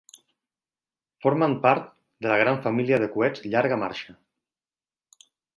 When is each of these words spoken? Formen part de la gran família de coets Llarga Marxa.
Formen 1.25 1.53
part 1.67 1.85
de 2.27 2.33
la 2.33 2.39
gran 2.45 2.59
família 2.65 3.01
de 3.05 3.13
coets 3.19 3.47
Llarga 3.53 3.81
Marxa. 3.85 4.21